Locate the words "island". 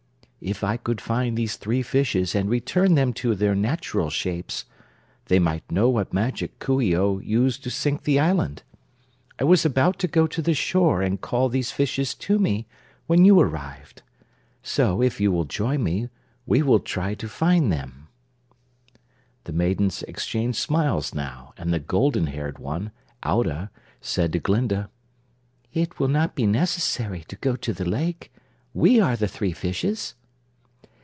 8.19-8.63